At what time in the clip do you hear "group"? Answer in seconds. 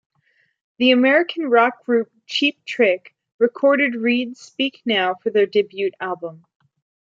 1.85-2.09